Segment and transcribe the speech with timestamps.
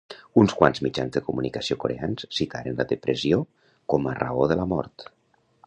[0.43, 3.41] Uns quants mitjans de comunicació coreans citaren la depressió
[3.95, 5.07] com a raó de la mort.